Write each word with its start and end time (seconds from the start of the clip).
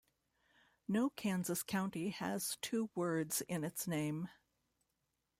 No 0.87 1.11
Kansas 1.11 1.61
county 1.61 2.09
has 2.09 2.57
two 2.59 2.89
words 2.95 3.41
in 3.41 3.63
its 3.63 3.87
name. 3.87 4.29